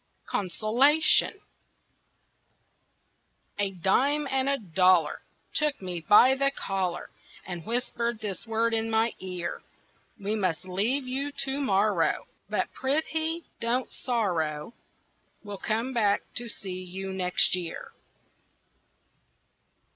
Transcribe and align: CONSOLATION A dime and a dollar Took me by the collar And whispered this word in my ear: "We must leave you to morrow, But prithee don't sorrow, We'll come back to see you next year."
CONSOLATION 0.29 1.41
A 3.59 3.69
dime 3.69 4.27
and 4.31 4.49
a 4.49 4.57
dollar 4.57 5.21
Took 5.53 5.79
me 5.79 5.99
by 6.01 6.33
the 6.33 6.49
collar 6.49 7.11
And 7.45 7.67
whispered 7.67 8.17
this 8.19 8.47
word 8.47 8.73
in 8.73 8.89
my 8.89 9.13
ear: 9.19 9.61
"We 10.19 10.35
must 10.35 10.65
leave 10.65 11.07
you 11.07 11.31
to 11.45 11.61
morrow, 11.61 12.25
But 12.49 12.73
prithee 12.73 13.43
don't 13.59 13.91
sorrow, 13.91 14.73
We'll 15.43 15.59
come 15.59 15.93
back 15.93 16.23
to 16.37 16.49
see 16.49 16.81
you 16.81 17.13
next 17.13 17.55
year." 17.55 17.91